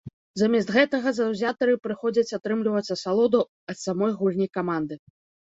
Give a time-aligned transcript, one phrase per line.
[0.41, 3.43] Замест гэтага заўзятары прыходзяць атрымліваць асалоду
[3.75, 4.95] ад самой гульні каманды.